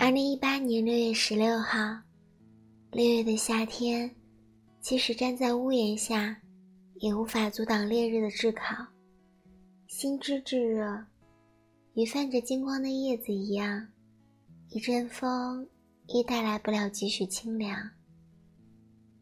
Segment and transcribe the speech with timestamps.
[0.00, 1.76] 二零一八年六月十六号，
[2.92, 4.08] 六月的夏天，
[4.80, 6.40] 即使站在屋檐下，
[7.00, 8.76] 也无法阻挡烈日的炙烤，
[9.88, 11.04] 心之炙热，
[11.94, 13.88] 与泛着金光的叶子一样，
[14.70, 15.68] 一阵风
[16.06, 17.90] 亦带来不了几许清凉。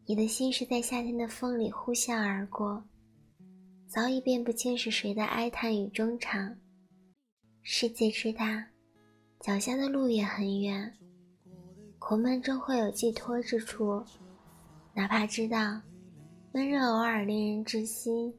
[0.05, 2.83] 你的心是在夏天的风里呼啸而过，
[3.87, 6.55] 早已辨不清是谁的哀叹与衷肠。
[7.63, 8.67] 世界之大，
[9.39, 10.93] 脚下的路也很远，
[11.99, 14.03] 苦闷终会有寄托之处。
[14.93, 15.79] 哪怕知道
[16.51, 18.33] 闷热偶尔令人窒息，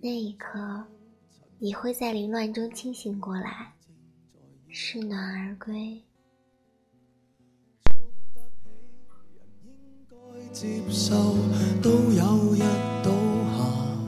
[0.00, 0.84] 那一刻，
[1.58, 3.74] 你会在凌乱中清醒过来，
[4.68, 6.02] 适暖而归。
[10.52, 11.14] 接受
[11.82, 12.60] 都有日
[13.04, 13.10] 倒
[13.56, 14.06] 下，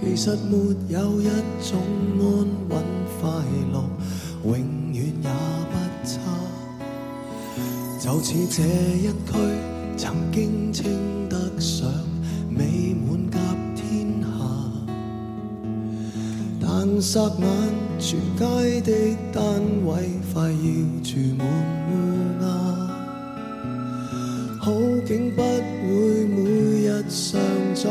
[0.00, 0.56] 其实没
[0.88, 1.28] 有一
[1.62, 1.80] 种
[2.18, 2.82] 安稳
[3.20, 3.30] 快
[3.72, 3.88] 乐，
[4.44, 4.52] 永
[4.92, 5.28] 远也
[5.70, 6.12] 不差。
[7.98, 8.62] 就似这
[8.98, 9.32] 一区
[9.96, 10.84] 曾经称
[11.28, 11.88] 得上
[12.50, 13.38] 美满甲
[13.74, 14.26] 天下，
[16.60, 16.66] 但
[17.00, 17.46] 霎眼
[17.98, 18.42] 全街
[18.82, 18.92] 的
[19.32, 19.42] 单
[19.86, 20.56] 位快要
[21.02, 21.46] 住满
[21.88, 21.92] 乌
[22.42, 22.44] 鸦。
[24.60, 24.72] 好
[25.06, 26.36] 景不会每
[26.86, 27.40] 日常
[27.74, 27.82] 在，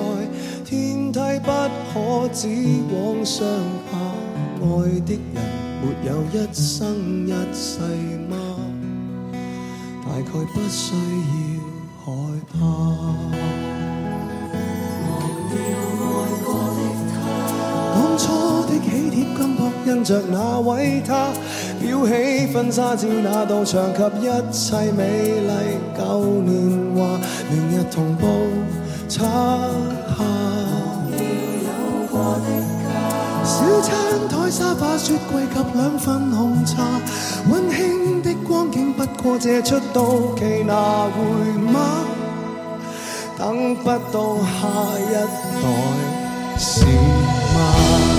[0.63, 1.49] 天梯不
[1.91, 1.93] 可
[2.31, 2.47] 只
[2.93, 3.43] 往上
[3.91, 4.22] 爬。
[4.63, 4.65] 爱
[5.01, 5.35] 的人
[5.81, 7.69] 没有一生一世
[8.29, 8.33] 吗？
[10.05, 11.61] 大概不需要
[11.99, 12.05] 害
[12.51, 12.55] 怕。
[15.03, 15.11] 忘
[15.49, 15.53] 掉
[16.07, 16.11] 爱
[16.45, 16.47] 过
[16.77, 16.79] 的
[17.11, 17.13] 他
[17.93, 18.23] 当初
[18.67, 20.71] 的喜帖金箔印着那位
[21.05, 21.11] 他，
[21.81, 22.11] 裱起
[22.53, 25.01] 婚纱照那道墙及一切美
[25.41, 25.51] 丽
[25.97, 26.01] 旧
[26.41, 26.51] 年
[26.95, 27.19] 华，
[27.49, 28.21] 明日同步
[29.09, 29.25] 拆
[30.17, 30.23] 下。
[33.43, 33.93] 小餐
[34.29, 36.83] 台、沙发、雪柜及两份红茶，
[37.49, 40.03] 温馨的光景不过借出到
[40.37, 40.73] 期拿
[41.11, 41.21] 回
[41.71, 42.05] 吗？
[43.37, 44.69] 等不到下
[44.99, 48.12] 一代是吗？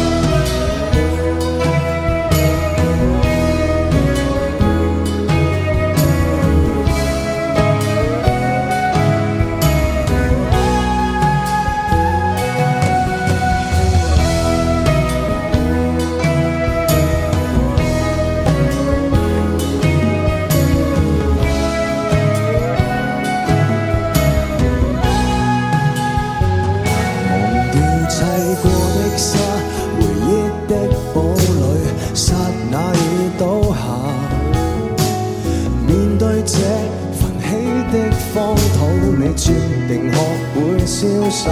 [39.37, 39.53] 注，
[39.89, 40.17] 定学
[40.55, 41.51] 会潇洒。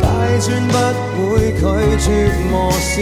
[0.00, 0.50] 阶砖
[1.14, 1.60] 不会拒
[1.98, 2.06] 绝
[2.50, 2.98] 磨蚀，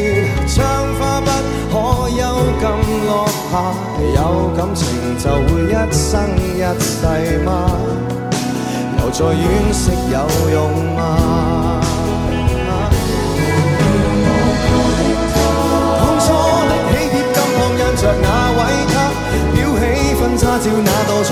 [0.47, 0.59] 窗
[0.99, 1.31] 花不
[1.73, 1.75] 可
[2.11, 2.21] 幽
[2.61, 2.63] 禁
[3.07, 3.11] 落
[3.51, 3.53] 下。
[4.17, 4.19] 有
[4.57, 4.87] 感情
[5.19, 6.03] 就会一生
[6.37, 7.49] 一世吗？
[8.99, 11.80] 又在惋惜有用吗？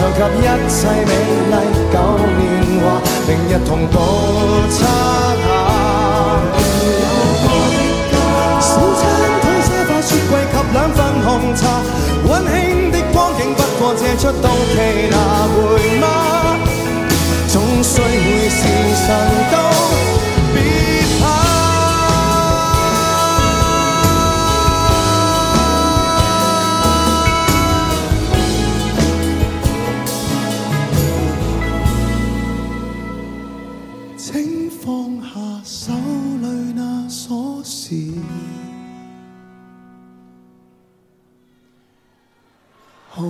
[0.00, 1.12] 那道墙及一切美
[1.50, 1.54] 丽
[1.92, 1.94] 旧
[2.38, 2.40] 年
[2.80, 2.84] 华，
[3.26, 3.94] 明日同步
[4.70, 4.78] 拆
[5.42, 5.46] 下。
[8.60, 9.02] 小餐
[9.42, 11.26] 台、沙发、雪柜及两份红
[11.56, 11.82] 茶，
[12.28, 12.54] 温馨
[12.92, 15.16] 的光景不过借出到期拿
[15.50, 15.97] 回
[34.30, 38.12] 请放下手里那锁匙。
[43.08, 43.22] 好